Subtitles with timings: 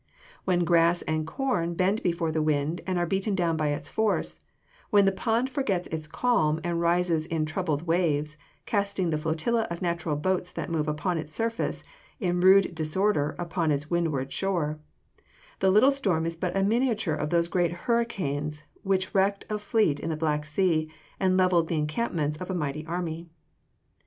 [0.45, 4.43] When grass and corn bend before the wind, and are beaten down by its force;
[4.89, 8.35] when the pond forgets its calm, and rises in troubled waves,
[8.65, 11.83] casting the flotilla of natural boats that move upon its surface,
[12.19, 14.79] in rude disorder upon its windward shore,
[15.59, 19.99] the little storm is but a miniature of those great hurricanes which wrecked a fleet
[19.99, 20.89] in the Black Sea,
[21.19, 23.27] and levelled the encampments of a mighty army.